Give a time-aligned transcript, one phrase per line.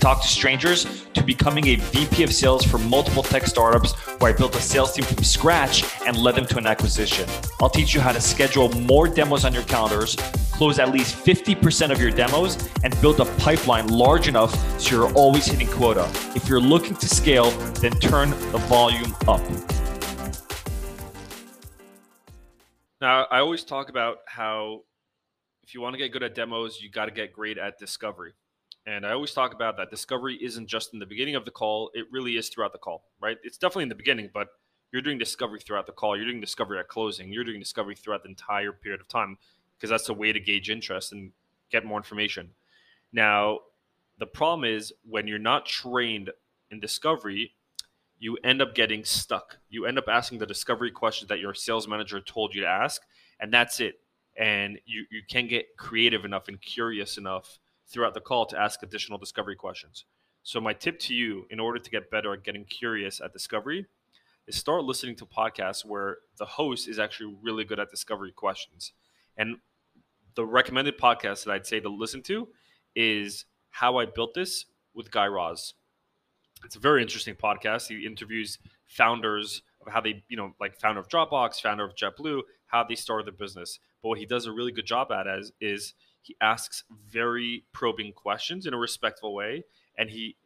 [0.00, 4.36] talk to strangers to becoming a VP of sales for multiple tech startups where I
[4.36, 7.28] built a sales team from scratch and led them to an acquisition.
[7.60, 10.16] I'll teach you how to schedule more demos on your calendars,
[10.52, 15.12] close at least 50% of your demos, and build a pipeline large enough so you're
[15.14, 16.10] always hitting quota.
[16.34, 17.50] If you're looking to scale,
[17.82, 19.42] then turn the volume up.
[23.00, 24.82] Now, I always talk about how
[25.62, 28.32] if you want to get good at demos, you got to get great at discovery.
[28.86, 31.90] And I always talk about that discovery isn't just in the beginning of the call,
[31.94, 33.36] it really is throughout the call, right?
[33.44, 34.48] It's definitely in the beginning, but
[34.92, 36.16] you're doing discovery throughout the call.
[36.16, 37.32] You're doing discovery at closing.
[37.32, 39.38] You're doing discovery throughout the entire period of time
[39.76, 41.32] because that's a way to gauge interest and
[41.70, 42.50] get more information.
[43.12, 43.60] Now,
[44.18, 46.30] the problem is when you're not trained
[46.70, 47.54] in discovery,
[48.18, 49.58] you end up getting stuck.
[49.68, 53.02] You end up asking the discovery questions that your sales manager told you to ask,
[53.38, 54.00] and that's it
[54.40, 57.58] and you, you can't get creative enough and curious enough
[57.90, 60.04] throughout the call to ask additional discovery questions.
[60.42, 63.86] So my tip to you in order to get better at getting curious at discovery
[64.46, 68.92] is start listening to podcasts where the host is actually really good at discovery questions.
[69.36, 69.56] And
[70.34, 72.48] the recommended podcast that I'd say to listen to
[72.94, 75.74] is How I Built This with Guy Raz.
[76.64, 77.88] It's a very interesting podcast.
[77.88, 82.42] He interviews founders of how they, you know, like founder of Dropbox, founder of JetBlue,
[82.66, 83.78] how they started their business.
[84.02, 88.12] But what he does a really good job at is, is he asks very probing
[88.12, 89.64] questions in a respectful way,
[89.96, 90.36] and he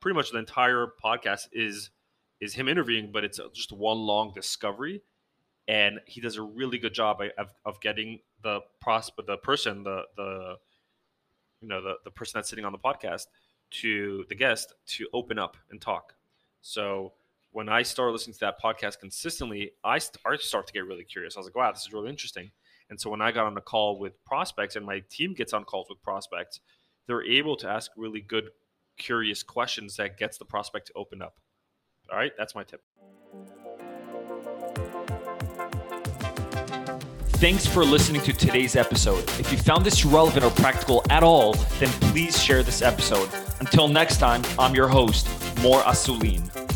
[0.00, 1.90] pretty much the entire podcast is
[2.40, 5.02] is him interviewing, but it's uh, just one long discovery,
[5.66, 10.02] and he does a really good job of, of getting the prospect, the person, the
[10.16, 10.56] the
[11.60, 13.26] you know the the person that's sitting on the podcast
[13.70, 16.14] to the guest to open up and talk.
[16.60, 17.12] So
[17.50, 21.36] when I started listening to that podcast consistently, I start, start to get really curious.
[21.36, 22.50] I was like, wow, this is really interesting.
[22.90, 25.64] And so when I got on a call with prospects and my team gets on
[25.64, 26.60] calls with prospects,
[27.06, 28.50] they're able to ask really good,
[28.98, 31.34] curious questions that gets the prospect to open up.
[32.10, 32.82] All right, that's my tip.
[37.38, 39.22] Thanks for listening to today's episode.
[39.38, 43.30] If you found this relevant or practical at all, then please share this episode.
[43.60, 45.28] Until next time, I'm your host,
[45.62, 46.67] Mor Asulin.